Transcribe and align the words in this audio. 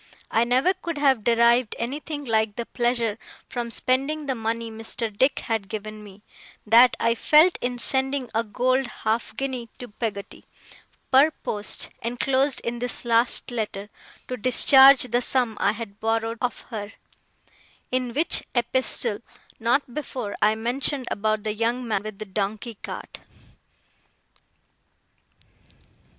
I 0.31 0.45
never 0.45 0.73
could 0.73 0.97
have 0.97 1.23
derived 1.23 1.75
anything 1.77 2.25
like 2.25 2.55
the 2.55 2.65
pleasure 2.65 3.19
from 3.47 3.69
spending 3.69 4.25
the 4.25 4.33
money 4.33 4.71
Mr. 4.71 5.15
Dick 5.15 5.41
had 5.41 5.69
given 5.69 6.03
me, 6.03 6.23
that 6.65 6.97
I 6.99 7.13
felt 7.13 7.59
in 7.61 7.77
sending 7.77 8.27
a 8.33 8.43
gold 8.43 8.87
half 9.03 9.37
guinea 9.37 9.69
to 9.77 9.89
Peggotty, 9.89 10.43
per 11.11 11.29
post, 11.29 11.89
enclosed 12.01 12.61
in 12.63 12.79
this 12.79 13.05
last 13.05 13.51
letter, 13.51 13.91
to 14.27 14.37
discharge 14.37 15.03
the 15.03 15.21
sum 15.21 15.55
I 15.59 15.73
had 15.73 15.99
borrowed 15.99 16.39
of 16.41 16.61
her: 16.71 16.93
in 17.91 18.11
which 18.15 18.41
epistle, 18.55 19.19
not 19.59 19.93
before, 19.93 20.35
I 20.41 20.55
mentioned 20.55 21.07
about 21.11 21.43
the 21.43 21.53
young 21.53 21.87
man 21.87 22.01
with 22.01 22.17
the 22.17 22.25
donkey 22.25 22.73
cart. 22.81 23.19